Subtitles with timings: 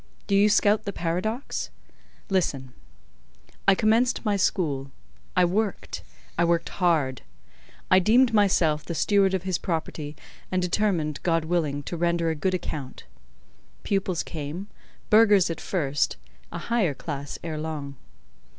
[0.25, 1.69] Do you scout the paradox?
[2.27, 2.73] Listen.
[3.67, 4.89] I commenced my school;
[5.37, 7.21] I worked—I worked hard.
[7.91, 10.15] I deemed myself the steward of his property,
[10.51, 13.03] and determined, God willing, to render a good account.
[13.83, 17.95] Pupils came—burghers at first—a higher class ere long.